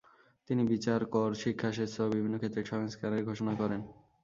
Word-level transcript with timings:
তিনি 0.49 0.61
বিচার, 0.71 0.99
কর, 1.13 1.29
শিক্ষা, 1.35 1.69
সেচসহ 1.71 2.05
বিভিন্ন 2.11 2.35
ক্ষেত্রে 2.37 2.61
সংস্কারের 2.71 3.21
ঘোষণা 3.25 3.53
করেন। 3.55 3.81